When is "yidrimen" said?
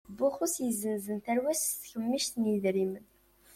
2.51-3.05